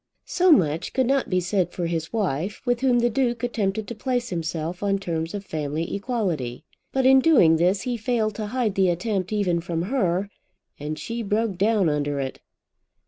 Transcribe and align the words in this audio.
So 0.25 0.51
much 0.51 0.93
could 0.93 1.05
not 1.05 1.29
be 1.29 1.39
said 1.39 1.71
for 1.71 1.85
his 1.85 2.11
wife, 2.11 2.63
with 2.65 2.81
whom 2.81 2.97
the 3.01 3.09
Duke 3.11 3.43
attempted 3.43 3.87
to 3.87 3.93
place 3.93 4.29
himself 4.29 4.81
on 4.81 4.97
terms 4.97 5.35
of 5.35 5.45
family 5.45 5.93
equality. 5.93 6.65
But 6.91 7.05
in 7.05 7.19
doing 7.19 7.57
this 7.57 7.83
he 7.83 7.97
failed 7.97 8.33
to 8.37 8.47
hide 8.47 8.73
the 8.73 8.89
attempt 8.89 9.31
even 9.31 9.61
from 9.61 9.83
her, 9.83 10.31
and 10.79 10.97
she 10.97 11.21
broke 11.21 11.55
down 11.55 11.87
under 11.87 12.19
it. 12.19 12.39